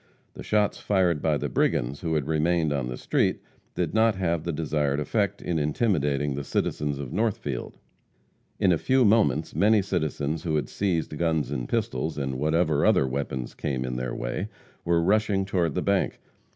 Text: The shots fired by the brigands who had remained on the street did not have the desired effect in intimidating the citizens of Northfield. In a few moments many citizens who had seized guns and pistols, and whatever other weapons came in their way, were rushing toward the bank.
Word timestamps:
The 0.33 0.41
shots 0.41 0.79
fired 0.79 1.21
by 1.21 1.37
the 1.37 1.47
brigands 1.47 2.01
who 2.01 2.15
had 2.15 2.25
remained 2.27 2.73
on 2.73 2.87
the 2.87 2.97
street 2.97 3.39
did 3.75 3.93
not 3.93 4.15
have 4.15 4.43
the 4.43 4.51
desired 4.51 4.99
effect 4.99 5.43
in 5.43 5.59
intimidating 5.59 6.33
the 6.33 6.43
citizens 6.43 6.97
of 6.97 7.13
Northfield. 7.13 7.77
In 8.59 8.71
a 8.71 8.79
few 8.79 9.05
moments 9.05 9.53
many 9.55 9.83
citizens 9.83 10.41
who 10.41 10.55
had 10.55 10.69
seized 10.69 11.19
guns 11.19 11.51
and 11.51 11.69
pistols, 11.69 12.17
and 12.17 12.39
whatever 12.39 12.83
other 12.83 13.05
weapons 13.05 13.53
came 13.53 13.85
in 13.85 13.95
their 13.95 14.15
way, 14.15 14.47
were 14.83 15.03
rushing 15.03 15.45
toward 15.45 15.75
the 15.75 15.83
bank. 15.83 16.19